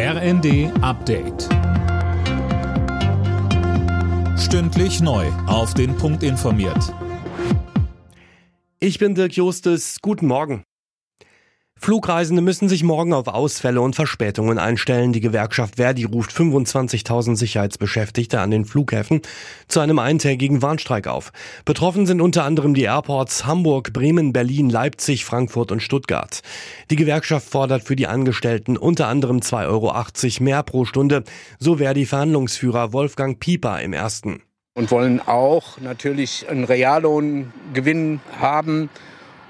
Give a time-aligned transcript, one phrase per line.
[0.00, 1.48] RND Update.
[4.38, 5.26] Stündlich neu.
[5.48, 6.94] Auf den Punkt informiert.
[8.78, 9.98] Ich bin Dirk Justes.
[10.00, 10.62] Guten Morgen.
[11.80, 15.12] Flugreisende müssen sich morgen auf Ausfälle und Verspätungen einstellen.
[15.12, 19.22] Die Gewerkschaft Verdi ruft 25.000 Sicherheitsbeschäftigte an den Flughäfen
[19.68, 21.32] zu einem eintägigen Warnstreik auf.
[21.64, 26.40] Betroffen sind unter anderem die Airports Hamburg, Bremen, Berlin, Leipzig, Frankfurt und Stuttgart.
[26.90, 31.24] Die Gewerkschaft fordert für die Angestellten unter anderem 2,80 Euro mehr pro Stunde.
[31.58, 34.42] So Verdi Verhandlungsführer Wolfgang Pieper im ersten.
[34.74, 38.90] Und wollen auch natürlich einen Reallohngewinn haben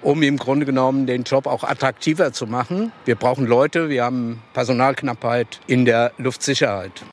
[0.02, 2.92] um im Grunde genommen den Job auch attraktiver zu machen.
[3.04, 7.04] Wir brauchen Leute, wir haben Personalknappheit in der Luftsicherheit.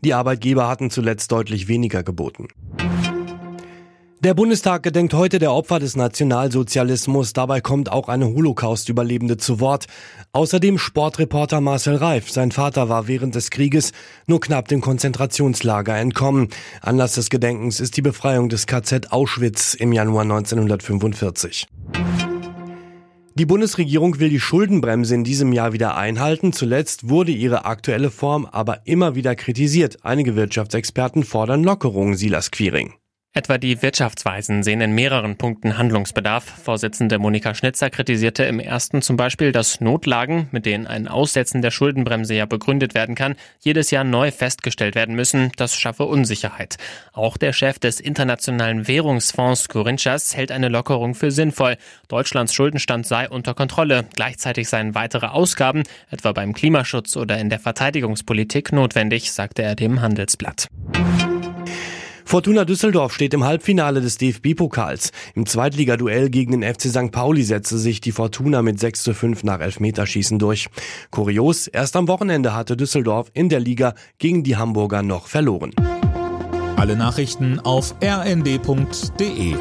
[0.00, 2.48] Die Arbeitgeber hatten zuletzt deutlich weniger geboten.
[4.20, 7.34] Der Bundestag gedenkt heute der Opfer des Nationalsozialismus.
[7.34, 9.86] Dabei kommt auch eine Holocaust-Überlebende zu Wort.
[10.32, 12.28] Außerdem Sportreporter Marcel Reif.
[12.28, 13.92] Sein Vater war während des Krieges
[14.26, 16.48] nur knapp dem Konzentrationslager entkommen.
[16.82, 21.68] Anlass des Gedenkens ist die Befreiung des KZ Auschwitz im Januar 1945.
[23.38, 26.52] Die Bundesregierung will die Schuldenbremse in diesem Jahr wieder einhalten.
[26.52, 29.98] Zuletzt wurde ihre aktuelle Form aber immer wieder kritisiert.
[30.02, 32.94] Einige Wirtschaftsexperten fordern Lockerungen, Silas Quiring.
[33.38, 36.42] Etwa die Wirtschaftsweisen sehen in mehreren Punkten Handlungsbedarf.
[36.44, 41.70] Vorsitzende Monika Schnitzer kritisierte im ersten zum Beispiel, dass Notlagen, mit denen ein Aussetzen der
[41.70, 45.52] Schuldenbremse ja begründet werden kann, jedes Jahr neu festgestellt werden müssen.
[45.54, 46.78] Das schaffe Unsicherheit.
[47.12, 51.76] Auch der Chef des Internationalen Währungsfonds Corinchas hält eine Lockerung für sinnvoll.
[52.08, 54.06] Deutschlands Schuldenstand sei unter Kontrolle.
[54.16, 60.00] Gleichzeitig seien weitere Ausgaben, etwa beim Klimaschutz oder in der Verteidigungspolitik, notwendig, sagte er dem
[60.00, 60.66] Handelsblatt.
[62.28, 65.12] Fortuna Düsseldorf steht im Halbfinale des DFB-Pokals.
[65.34, 67.10] Im Zweitligaduell gegen den FC St.
[67.10, 70.68] Pauli setzte sich die Fortuna mit 6 zu 5 nach Elfmeterschießen durch.
[71.10, 75.70] Kurios, erst am Wochenende hatte Düsseldorf in der Liga gegen die Hamburger noch verloren.
[76.76, 79.54] Alle Nachrichten auf rnd.de